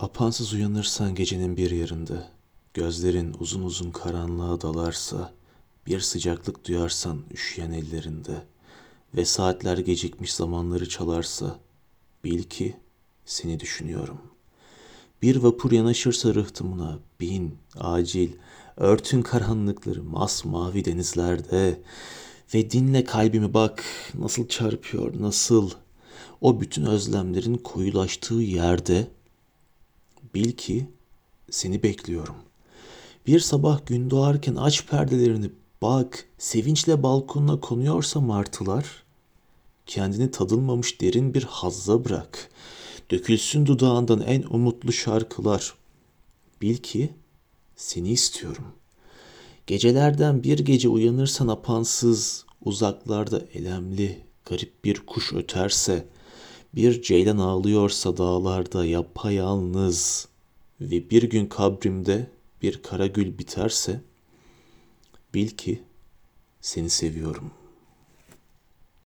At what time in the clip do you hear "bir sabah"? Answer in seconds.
33.26-33.86